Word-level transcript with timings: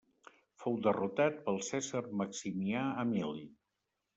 Fou 0.61 0.77
derrotat 0.87 1.37
pel 1.49 1.61
cèsar 1.67 2.03
Maximià 2.23 2.89
Emili. 3.07 3.45